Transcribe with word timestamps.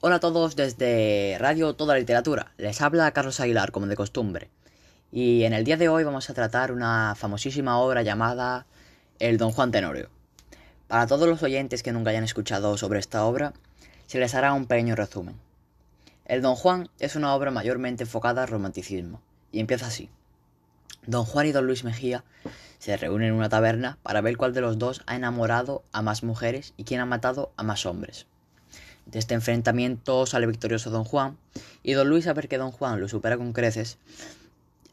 Hola 0.00 0.16
a 0.16 0.20
todos 0.20 0.54
desde 0.54 1.36
Radio 1.40 1.74
Toda 1.74 1.96
Literatura. 1.96 2.52
Les 2.56 2.80
habla 2.82 3.10
Carlos 3.10 3.40
Aguilar, 3.40 3.72
como 3.72 3.88
de 3.88 3.96
costumbre. 3.96 4.48
Y 5.10 5.42
en 5.42 5.52
el 5.52 5.64
día 5.64 5.76
de 5.76 5.88
hoy 5.88 6.04
vamos 6.04 6.30
a 6.30 6.34
tratar 6.34 6.70
una 6.70 7.16
famosísima 7.16 7.80
obra 7.80 8.02
llamada 8.02 8.66
El 9.18 9.38
Don 9.38 9.50
Juan 9.50 9.72
Tenorio. 9.72 10.08
Para 10.86 11.08
todos 11.08 11.28
los 11.28 11.42
oyentes 11.42 11.82
que 11.82 11.90
nunca 11.90 12.10
hayan 12.10 12.22
escuchado 12.22 12.78
sobre 12.78 13.00
esta 13.00 13.24
obra, 13.24 13.54
se 14.06 14.20
les 14.20 14.36
hará 14.36 14.52
un 14.52 14.66
pequeño 14.66 14.94
resumen. 14.94 15.34
El 16.26 16.42
Don 16.42 16.54
Juan 16.54 16.88
es 17.00 17.16
una 17.16 17.34
obra 17.34 17.50
mayormente 17.50 18.04
enfocada 18.04 18.42
al 18.42 18.48
romanticismo, 18.48 19.20
y 19.50 19.58
empieza 19.58 19.88
así. 19.88 20.10
Don 21.08 21.24
Juan 21.24 21.46
y 21.48 21.52
Don 21.52 21.66
Luis 21.66 21.82
Mejía 21.82 22.22
se 22.78 22.96
reúnen 22.96 23.30
en 23.30 23.34
una 23.34 23.48
taberna 23.48 23.98
para 24.04 24.20
ver 24.20 24.36
cuál 24.36 24.54
de 24.54 24.60
los 24.60 24.78
dos 24.78 25.02
ha 25.06 25.16
enamorado 25.16 25.82
a 25.90 26.02
más 26.02 26.22
mujeres 26.22 26.72
y 26.76 26.84
quién 26.84 27.00
ha 27.00 27.04
matado 27.04 27.50
a 27.56 27.64
más 27.64 27.84
hombres. 27.84 28.26
De 29.08 29.18
este 29.18 29.32
enfrentamiento 29.32 30.26
sale 30.26 30.46
victorioso 30.46 30.90
Don 30.90 31.04
Juan, 31.04 31.38
y 31.82 31.94
Don 31.94 32.10
Luis, 32.10 32.26
a 32.26 32.34
ver 32.34 32.46
que 32.46 32.58
Don 32.58 32.72
Juan 32.72 33.00
lo 33.00 33.08
supera 33.08 33.38
con 33.38 33.54
creces, 33.54 33.96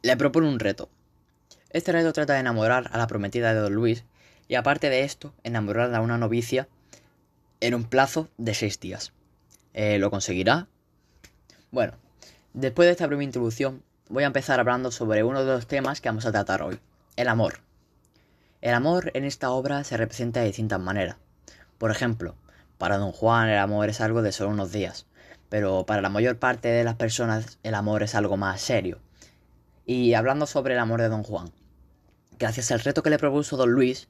le 0.04 0.16
propone 0.16 0.48
un 0.48 0.60
reto. 0.60 0.88
Este 1.72 1.92
reto 1.92 2.14
trata 2.14 2.34
de 2.34 2.40
enamorar 2.40 2.90
a 2.94 2.98
la 2.98 3.08
prometida 3.08 3.54
de 3.54 3.60
Don 3.60 3.74
Luis, 3.74 4.06
y 4.48 4.56
aparte 4.56 4.90
de 4.90 5.04
esto, 5.04 5.34
enamorar 5.44 5.94
a 5.94 6.00
una 6.00 6.18
novicia 6.18 6.70
en 7.60 7.76
un 7.76 7.84
plazo 7.84 8.30
de 8.38 8.54
seis 8.54 8.80
días. 8.80 9.12
Eh, 9.74 10.00
¿Lo 10.00 10.10
conseguirá? 10.12 10.70
Bueno, 11.72 11.96
después 12.54 12.88
de 12.88 12.94
esta 12.94 13.08
breve 13.08 13.26
introducción, 13.26 13.84
voy 14.08 14.24
a 14.24 14.28
empezar 14.28 14.62
hablando 14.62 14.92
sobre 14.92 15.26
uno 15.26 15.44
de 15.44 15.52
los 15.52 15.68
temas 15.68 16.00
que 16.00 16.08
vamos 16.08 16.26
a 16.26 16.32
tratar 16.32 16.62
hoy, 16.62 16.80
el 17.18 17.28
amor. 17.28 17.60
El 18.62 18.76
amor 18.76 19.12
en 19.14 19.26
esta 19.26 19.52
obra 19.52 19.84
se 19.84 19.98
representa 19.98 20.40
de 20.40 20.48
distintas 20.48 20.80
maneras. 20.80 21.18
Por 21.78 21.92
ejemplo, 21.92 22.36
para 22.78 22.98
don 22.98 23.12
Juan 23.12 23.50
el 23.50 23.58
amor 23.58 23.90
es 23.90 24.02
algo 24.02 24.22
de 24.22 24.32
solo 24.32 24.52
unos 24.52 24.72
días, 24.72 25.06
pero 25.50 25.86
para 25.86 26.02
la 26.02 26.10
mayor 26.10 26.38
parte 26.38 26.68
de 26.68 26.84
las 26.84 26.96
personas 26.96 27.60
el 27.64 27.76
amor 27.76 28.04
es 28.04 28.16
algo 28.16 28.38
más 28.38 28.62
serio. 28.62 29.00
Y 29.86 30.14
hablando 30.14 30.46
sobre 30.46 30.74
el 30.74 30.80
amor 30.80 31.02
de 31.02 31.10
don 31.10 31.24
Juan, 31.24 31.52
gracias 32.40 32.72
al 32.72 32.80
reto 32.80 33.04
que 33.04 33.10
le 33.10 33.20
propuso 33.20 33.58
don 33.58 33.72
Luis, 33.72 34.08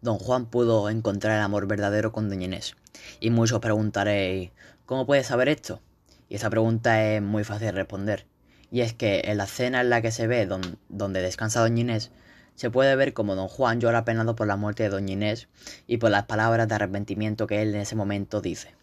don 0.00 0.18
Juan 0.18 0.46
pudo 0.46 0.88
encontrar 0.88 1.36
el 1.36 1.42
amor 1.42 1.66
verdadero 1.66 2.12
con 2.12 2.28
doña 2.28 2.46
Inés. 2.46 2.74
Y 3.20 3.30
muchos 3.30 3.60
preguntaréis, 3.60 4.50
¿cómo 4.86 5.06
puede 5.06 5.24
saber 5.24 5.48
esto? 5.48 5.80
Y 6.28 6.36
esa 6.36 6.50
pregunta 6.50 7.04
es 7.04 7.22
muy 7.22 7.44
fácil 7.44 7.66
de 7.66 7.72
responder. 7.72 8.26
Y 8.70 8.80
es 8.82 8.92
que 8.92 9.22
en 9.24 9.38
la 9.38 9.44
escena 9.44 9.80
en 9.80 9.90
la 9.90 10.02
que 10.02 10.10
se 10.10 10.26
ve 10.26 10.46
donde 10.46 11.22
descansa 11.22 11.60
doña 11.60 11.80
Inés, 11.80 12.10
se 12.58 12.72
puede 12.72 12.96
ver 12.96 13.14
como 13.14 13.36
don 13.36 13.46
Juan 13.46 13.80
llora 13.80 14.04
penado 14.04 14.34
por 14.34 14.48
la 14.48 14.56
muerte 14.56 14.82
de 14.82 14.88
doña 14.88 15.12
Inés 15.12 15.46
y 15.86 15.98
por 15.98 16.10
las 16.10 16.24
palabras 16.24 16.66
de 16.66 16.74
arrepentimiento 16.74 17.46
que 17.46 17.62
él 17.62 17.72
en 17.72 17.82
ese 17.82 17.94
momento 17.94 18.40
dice. 18.40 18.74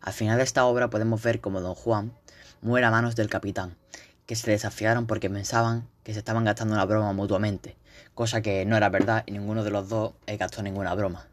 Al 0.00 0.12
final 0.12 0.38
de 0.38 0.42
esta 0.42 0.64
obra 0.64 0.90
podemos 0.90 1.22
ver 1.22 1.40
como 1.40 1.60
don 1.60 1.76
Juan 1.76 2.10
muere 2.62 2.84
a 2.84 2.90
manos 2.90 3.14
del 3.14 3.30
capitán, 3.30 3.76
que 4.26 4.34
se 4.34 4.50
desafiaron 4.50 5.06
porque 5.06 5.30
pensaban 5.30 5.86
que 6.02 6.14
se 6.14 6.18
estaban 6.18 6.42
gastando 6.42 6.74
una 6.74 6.84
broma 6.84 7.12
mutuamente, 7.12 7.76
cosa 8.12 8.42
que 8.42 8.66
no 8.66 8.76
era 8.76 8.88
verdad 8.88 9.22
y 9.24 9.30
ninguno 9.30 9.62
de 9.62 9.70
los 9.70 9.88
dos 9.88 10.14
gastó 10.26 10.60
ninguna 10.60 10.96
broma. 10.96 11.28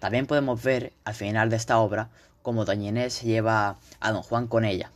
También 0.00 0.26
podemos 0.26 0.62
ver 0.62 0.92
al 1.06 1.14
final 1.14 1.48
de 1.48 1.56
esta 1.56 1.78
obra 1.78 2.10
como 2.42 2.66
doña 2.66 2.90
Inés 2.90 3.14
se 3.14 3.24
lleva 3.24 3.78
a 4.00 4.12
don 4.12 4.22
Juan 4.22 4.48
con 4.48 4.66
ella 4.66 4.92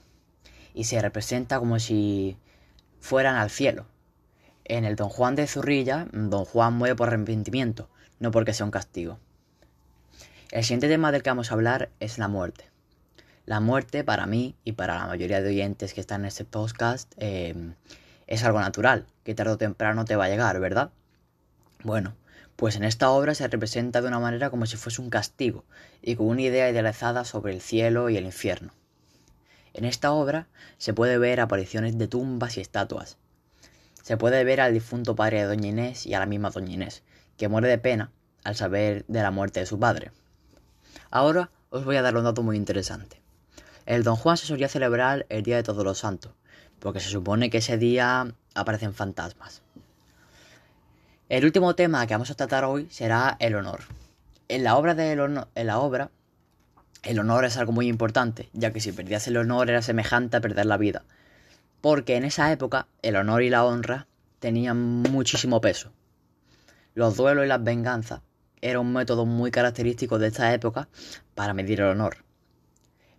y 0.74 0.84
se 0.84 1.00
representa 1.00 1.58
como 1.58 1.78
si 1.78 2.36
fueran 3.00 3.36
al 3.36 3.48
cielo, 3.48 3.86
en 4.68 4.84
el 4.84 4.96
Don 4.96 5.08
Juan 5.08 5.34
de 5.34 5.46
Zurrilla, 5.46 6.06
Don 6.12 6.44
Juan 6.44 6.74
muere 6.74 6.94
por 6.94 7.08
arrepentimiento, 7.08 7.88
no 8.20 8.30
porque 8.30 8.52
sea 8.52 8.66
un 8.66 8.70
castigo. 8.70 9.18
El 10.50 10.62
siguiente 10.62 10.88
tema 10.88 11.12
del 11.12 11.22
que 11.22 11.30
vamos 11.30 11.50
a 11.50 11.54
hablar 11.54 11.90
es 12.00 12.18
la 12.18 12.28
muerte. 12.28 12.70
La 13.44 13.60
muerte 13.60 14.04
para 14.04 14.26
mí 14.26 14.54
y 14.64 14.72
para 14.72 14.98
la 14.98 15.06
mayoría 15.06 15.40
de 15.40 15.48
oyentes 15.48 15.94
que 15.94 16.00
están 16.00 16.22
en 16.22 16.26
este 16.26 16.44
podcast 16.44 17.12
em, 17.16 17.74
es 18.26 18.44
algo 18.44 18.60
natural, 18.60 19.06
que 19.24 19.34
tarde 19.34 19.52
o 19.52 19.58
temprano 19.58 20.04
te 20.04 20.16
va 20.16 20.26
a 20.26 20.28
llegar, 20.28 20.60
¿verdad? 20.60 20.90
Bueno, 21.82 22.14
pues 22.56 22.76
en 22.76 22.84
esta 22.84 23.10
obra 23.10 23.34
se 23.34 23.46
representa 23.48 24.02
de 24.02 24.08
una 24.08 24.18
manera 24.18 24.50
como 24.50 24.66
si 24.66 24.76
fuese 24.76 25.00
un 25.00 25.10
castigo 25.10 25.64
y 26.02 26.16
con 26.16 26.26
una 26.26 26.42
idea 26.42 26.68
idealizada 26.68 27.24
sobre 27.24 27.52
el 27.52 27.60
cielo 27.60 28.10
y 28.10 28.16
el 28.16 28.24
infierno. 28.24 28.72
En 29.74 29.84
esta 29.84 30.12
obra 30.12 30.48
se 30.76 30.92
puede 30.92 31.18
ver 31.18 31.40
apariciones 31.40 31.96
de 31.98 32.08
tumbas 32.08 32.56
y 32.56 32.60
estatuas, 32.60 33.16
se 34.08 34.16
puede 34.16 34.42
ver 34.42 34.62
al 34.62 34.72
difunto 34.72 35.14
padre 35.14 35.40
de 35.40 35.48
Doña 35.48 35.68
Inés 35.68 36.06
y 36.06 36.14
a 36.14 36.18
la 36.18 36.24
misma 36.24 36.48
Doña 36.48 36.72
Inés, 36.72 37.02
que 37.36 37.46
muere 37.46 37.68
de 37.68 37.76
pena 37.76 38.10
al 38.42 38.56
saber 38.56 39.04
de 39.06 39.20
la 39.20 39.30
muerte 39.30 39.60
de 39.60 39.66
su 39.66 39.78
padre. 39.78 40.12
Ahora 41.10 41.50
os 41.68 41.84
voy 41.84 41.96
a 41.96 42.00
dar 42.00 42.16
un 42.16 42.24
dato 42.24 42.42
muy 42.42 42.56
interesante. 42.56 43.20
El 43.84 44.04
Don 44.04 44.16
Juan 44.16 44.38
se 44.38 44.46
solía 44.46 44.70
celebrar 44.70 45.26
el 45.28 45.42
Día 45.42 45.56
de 45.56 45.62
Todos 45.62 45.84
los 45.84 45.98
Santos, 45.98 46.32
porque 46.78 47.00
se 47.00 47.10
supone 47.10 47.50
que 47.50 47.58
ese 47.58 47.76
día 47.76 48.32
aparecen 48.54 48.94
fantasmas. 48.94 49.60
El 51.28 51.44
último 51.44 51.74
tema 51.74 52.06
que 52.06 52.14
vamos 52.14 52.30
a 52.30 52.34
tratar 52.34 52.64
hoy 52.64 52.88
será 52.88 53.36
el 53.40 53.56
honor. 53.56 53.80
En 54.48 54.64
la 54.64 54.78
obra, 54.78 54.94
de 54.94 55.12
en 55.12 55.66
la 55.66 55.80
obra 55.80 56.10
el 57.02 57.18
honor 57.18 57.44
es 57.44 57.58
algo 57.58 57.72
muy 57.72 57.88
importante, 57.88 58.48
ya 58.54 58.72
que 58.72 58.80
si 58.80 58.90
perdías 58.90 59.28
el 59.28 59.36
honor 59.36 59.68
era 59.68 59.82
semejante 59.82 60.38
a 60.38 60.40
perder 60.40 60.64
la 60.64 60.78
vida, 60.78 61.04
porque 61.80 62.16
en 62.16 62.24
esa 62.24 62.50
época 62.52 62.88
el 63.02 63.16
honor 63.16 63.42
y 63.42 63.50
la 63.50 63.64
honra 63.64 64.06
tenían 64.38 64.78
muchísimo 65.02 65.60
peso. 65.60 65.92
Los 66.94 67.16
duelos 67.16 67.44
y 67.44 67.48
las 67.48 67.62
venganzas 67.62 68.22
eran 68.60 68.82
un 68.82 68.92
método 68.92 69.24
muy 69.26 69.50
característico 69.50 70.18
de 70.18 70.28
esta 70.28 70.52
época 70.52 70.88
para 71.34 71.54
medir 71.54 71.80
el 71.80 71.86
honor. 71.86 72.24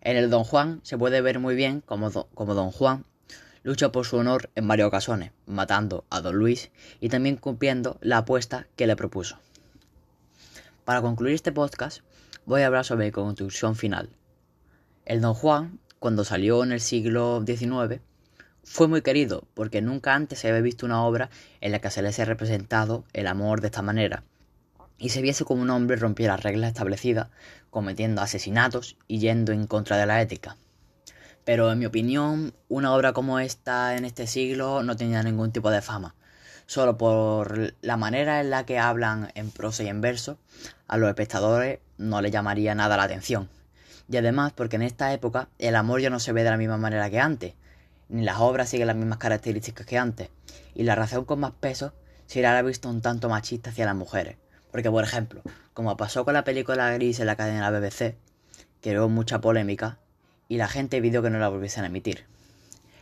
En 0.01 0.17
el 0.17 0.29
Don 0.29 0.43
Juan 0.43 0.79
se 0.83 0.97
puede 0.97 1.21
ver 1.21 1.39
muy 1.39 1.55
bien 1.55 1.81
como, 1.81 2.09
Don 2.09 2.71
Juan 2.71 3.05
lucha 3.63 3.91
por 3.91 4.05
su 4.05 4.17
honor 4.17 4.49
en 4.55 4.67
varias 4.67 4.87
ocasiones, 4.87 5.31
matando 5.45 6.05
a 6.09 6.21
Don 6.21 6.35
Luis 6.35 6.71
y 6.99 7.09
también 7.09 7.35
cumpliendo 7.35 7.97
la 8.01 8.19
apuesta 8.19 8.67
que 8.75 8.87
le 8.87 8.95
propuso. 8.95 9.37
Para 10.85 11.01
concluir 11.01 11.35
este 11.35 11.51
podcast, 11.51 11.99
voy 12.45 12.61
a 12.61 12.67
hablar 12.67 12.85
sobre 12.85 13.07
la 13.07 13.11
conclusión 13.11 13.75
final. 13.75 14.09
El 15.05 15.21
Don 15.21 15.33
Juan, 15.33 15.79
cuando 15.99 16.23
salió 16.23 16.63
en 16.63 16.71
el 16.71 16.79
siglo 16.79 17.43
XIX, 17.45 18.01
fue 18.71 18.87
muy 18.87 19.01
querido 19.01 19.47
porque 19.55 19.81
nunca 19.81 20.13
antes 20.13 20.37
se 20.37 20.47
había 20.47 20.61
visto 20.61 20.85
una 20.85 21.03
obra 21.03 21.31
en 21.59 21.71
la 21.71 21.79
que 21.79 21.89
se 21.89 22.03
les 22.03 22.19
haya 22.19 22.25
representado 22.25 23.03
el 23.13 23.25
amor 23.25 23.61
de 23.61 23.67
esta 23.67 23.81
manera 23.81 24.23
y 24.99 25.09
se 25.09 25.23
viese 25.23 25.43
como 25.43 25.63
un 25.63 25.71
hombre 25.71 25.97
rompía 25.97 26.27
las 26.27 26.43
reglas 26.43 26.67
establecidas, 26.67 27.29
cometiendo 27.71 28.21
asesinatos 28.21 28.95
y 29.07 29.17
yendo 29.17 29.53
en 29.53 29.65
contra 29.65 29.97
de 29.97 30.05
la 30.05 30.21
ética. 30.21 30.55
Pero 31.45 31.71
en 31.71 31.79
mi 31.79 31.87
opinión, 31.87 32.53
una 32.67 32.93
obra 32.93 33.11
como 33.11 33.39
esta 33.39 33.97
en 33.97 34.05
este 34.05 34.27
siglo 34.27 34.83
no 34.83 34.95
tenía 34.95 35.23
ningún 35.23 35.51
tipo 35.51 35.71
de 35.71 35.81
fama. 35.81 36.13
Solo 36.67 36.95
por 36.95 37.73
la 37.81 37.97
manera 37.97 38.39
en 38.39 38.51
la 38.51 38.67
que 38.67 38.77
hablan 38.77 39.31
en 39.33 39.49
prosa 39.49 39.81
y 39.81 39.87
en 39.87 40.01
verso, 40.01 40.37
a 40.87 40.97
los 40.97 41.09
espectadores 41.09 41.79
no 41.97 42.21
les 42.21 42.31
llamaría 42.31 42.75
nada 42.75 42.97
la 42.97 43.03
atención. 43.03 43.49
Y 44.11 44.17
además 44.17 44.53
porque 44.53 44.75
en 44.75 44.83
esta 44.83 45.11
época 45.11 45.49
el 45.57 45.75
amor 45.75 46.01
ya 46.01 46.11
no 46.11 46.19
se 46.19 46.33
ve 46.33 46.43
de 46.43 46.51
la 46.51 46.57
misma 46.57 46.77
manera 46.77 47.09
que 47.09 47.19
antes, 47.19 47.55
ni 48.09 48.23
las 48.23 48.39
obras 48.39 48.69
siguen 48.69 48.87
las 48.87 48.95
mismas 48.95 49.19
características 49.19 49.85
que 49.85 49.97
antes, 49.97 50.29
y 50.75 50.83
la 50.83 50.95
razón 50.95 51.25
con 51.25 51.39
más 51.39 51.51
peso 51.51 51.93
será 52.25 52.53
la 52.53 52.61
visto 52.61 52.89
un 52.89 53.01
tanto 53.01 53.29
machista 53.29 53.69
hacia 53.69 53.85
las 53.85 53.95
mujeres. 53.95 54.37
Porque, 54.71 54.91
por 54.91 55.03
ejemplo, 55.03 55.41
como 55.73 55.95
pasó 55.97 56.25
con 56.25 56.33
la 56.33 56.43
película 56.43 56.91
Gris 56.91 57.19
en 57.19 57.27
la 57.27 57.35
cadena 57.35 57.71
de 57.71 57.79
la 57.79 57.79
BBC, 57.79 58.15
creó 58.81 59.09
mucha 59.09 59.41
polémica 59.41 59.99
y 60.47 60.57
la 60.57 60.67
gente 60.67 61.01
pidió 61.01 61.21
que 61.21 61.29
no 61.29 61.39
la 61.39 61.49
volviesen 61.49 61.83
a 61.83 61.87
emitir. 61.87 62.25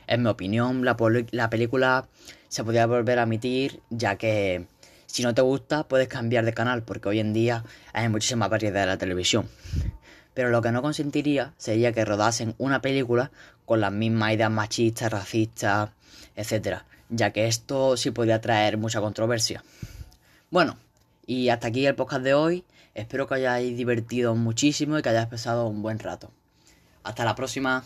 En 0.07 0.23
mi 0.23 0.29
opinión, 0.29 0.85
la, 0.85 0.95
la 1.31 1.49
película 1.49 2.07
se 2.47 2.63
podría 2.63 2.85
volver 2.85 3.19
a 3.19 3.23
emitir 3.23 3.81
ya 3.89 4.15
que 4.15 4.65
si 5.05 5.23
no 5.23 5.33
te 5.33 5.41
gusta 5.41 5.87
puedes 5.87 6.07
cambiar 6.07 6.45
de 6.45 6.53
canal 6.53 6.83
porque 6.83 7.09
hoy 7.09 7.19
en 7.19 7.33
día 7.33 7.63
hay 7.93 8.07
muchísima 8.09 8.47
variedad 8.47 8.81
de 8.81 8.87
la 8.87 8.97
televisión 8.97 9.49
pero 10.37 10.51
lo 10.51 10.61
que 10.61 10.71
no 10.71 10.83
consentiría 10.83 11.55
sería 11.57 11.93
que 11.93 12.05
rodasen 12.05 12.53
una 12.59 12.79
película 12.79 13.31
con 13.65 13.81
las 13.81 13.91
mismas 13.91 14.33
ideas 14.33 14.51
machistas, 14.51 15.11
racistas, 15.11 15.89
etc. 16.35 16.81
Ya 17.09 17.33
que 17.33 17.47
esto 17.47 17.97
sí 17.97 18.11
podría 18.11 18.39
traer 18.39 18.77
mucha 18.77 19.01
controversia. 19.01 19.63
Bueno, 20.51 20.77
y 21.25 21.49
hasta 21.49 21.69
aquí 21.69 21.87
el 21.87 21.95
podcast 21.95 22.21
de 22.21 22.35
hoy. 22.35 22.65
Espero 22.93 23.25
que 23.25 23.33
hayáis 23.33 23.75
divertido 23.75 24.35
muchísimo 24.35 24.99
y 24.99 25.01
que 25.01 25.09
hayáis 25.09 25.25
pasado 25.25 25.65
un 25.65 25.81
buen 25.81 25.97
rato. 25.97 26.29
Hasta 27.01 27.25
la 27.25 27.33
próxima. 27.33 27.83